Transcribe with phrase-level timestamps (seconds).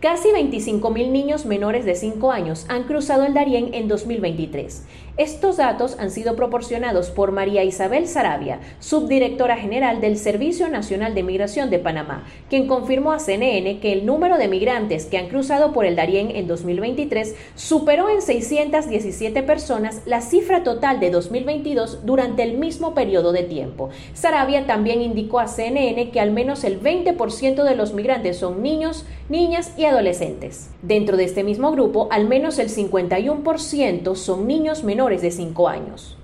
[0.00, 4.84] Casi 25.000 niños menores de 5 años han cruzado el Darién en 2023.
[5.18, 11.22] Estos datos han sido proporcionados por María Isabel Sarabia, subdirectora general del Servicio Nacional de
[11.22, 15.74] Migración de Panamá, quien confirmó a CNN que el número de migrantes que han cruzado
[15.74, 22.42] por el Darién en 2023 superó en 617 personas la cifra total de 2022 durante
[22.42, 23.90] el mismo periodo de tiempo.
[24.14, 29.04] Sarabia también indicó a CNN que al menos el 20% de los migrantes son niños,
[29.28, 30.70] niñas y adolescentes.
[30.82, 36.16] Dentro de este mismo grupo, al menos el 51% son niños menores de 5 años.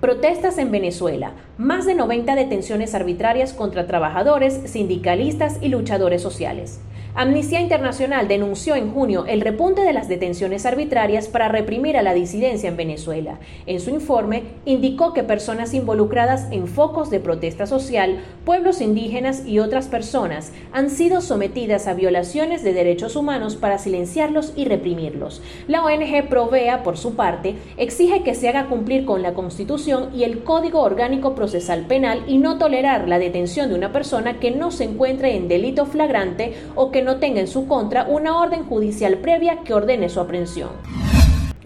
[0.00, 1.32] Protestas en Venezuela.
[1.58, 6.80] Más de 90 detenciones arbitrarias contra trabajadores, sindicalistas y luchadores sociales.
[7.14, 12.14] Amnistía Internacional denunció en junio el repunte de las detenciones arbitrarias para reprimir a la
[12.14, 13.40] disidencia en Venezuela.
[13.66, 19.58] En su informe, indicó que personas involucradas en focos de protesta social, pueblos indígenas y
[19.58, 25.42] otras personas han sido sometidas a violaciones de derechos humanos para silenciarlos y reprimirlos.
[25.66, 30.24] La ONG Provea, por su parte, exige que se haga cumplir con la Constitución y
[30.24, 34.70] el Código Orgánico Procesal Penal y no tolerar la detención de una persona que no
[34.70, 39.18] se encuentre en delito flagrante o que no tenga en su contra una orden judicial
[39.18, 40.70] previa que ordene su aprehensión.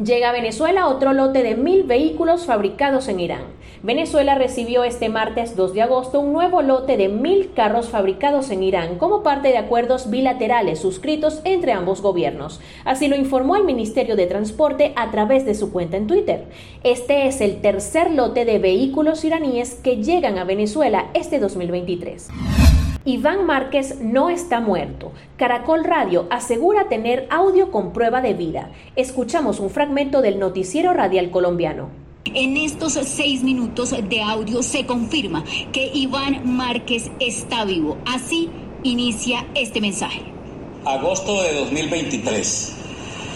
[0.03, 3.43] Llega a Venezuela otro lote de mil vehículos fabricados en Irán.
[3.83, 8.63] Venezuela recibió este martes 2 de agosto un nuevo lote de mil carros fabricados en
[8.63, 12.61] Irán como parte de acuerdos bilaterales suscritos entre ambos gobiernos.
[12.85, 16.45] Así lo informó el Ministerio de Transporte a través de su cuenta en Twitter.
[16.85, 22.29] Este es el tercer lote de vehículos iraníes que llegan a Venezuela este 2023.
[23.05, 25.11] Iván Márquez no está muerto.
[25.37, 28.71] Caracol Radio asegura tener audio con prueba de vida.
[28.95, 31.91] Escuchamos un fragmento del noticiero radial colombiano.
[32.27, 35.43] En estos seis minutos de audio se confirma
[35.73, 37.99] que Iván Márquez está vivo.
[38.07, 38.49] Así
[38.85, 40.23] inicia este mensaje.
[40.85, 42.77] Agosto de 2023.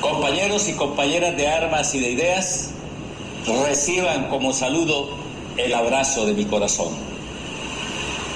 [0.00, 2.70] Compañeros y compañeras de armas y de ideas,
[3.66, 5.08] reciban como saludo
[5.56, 7.15] el abrazo de mi corazón.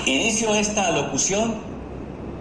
[0.06, 1.54] Inicio esta locución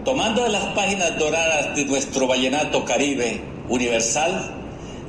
[0.05, 4.55] tomando de las páginas doradas de nuestro vallenato caribe universal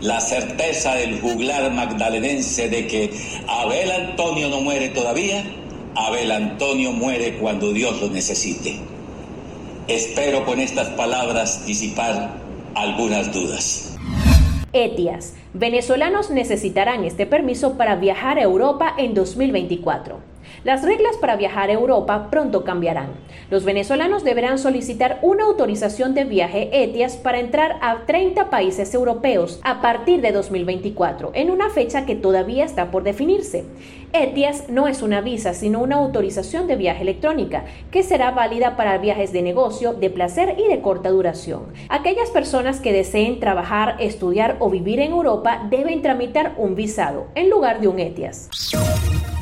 [0.00, 3.10] la certeza del juglar magdalenense de que
[3.46, 5.44] Abel Antonio no muere todavía,
[5.94, 8.78] Abel Antonio muere cuando Dios lo necesite.
[9.88, 12.30] Espero con estas palabras disipar
[12.74, 13.98] algunas dudas.
[14.72, 15.34] ETIAS.
[15.52, 20.29] Venezolanos necesitarán este permiso para viajar a Europa en 2024.
[20.64, 23.08] Las reglas para viajar a Europa pronto cambiarán.
[23.50, 29.60] Los venezolanos deberán solicitar una autorización de viaje ETIAS para entrar a 30 países europeos
[29.62, 33.64] a partir de 2024, en una fecha que todavía está por definirse.
[34.12, 38.98] ETIAS no es una visa, sino una autorización de viaje electrónica, que será válida para
[38.98, 41.66] viajes de negocio, de placer y de corta duración.
[41.88, 47.50] Aquellas personas que deseen trabajar, estudiar o vivir en Europa deben tramitar un visado en
[47.50, 48.48] lugar de un ETIAS.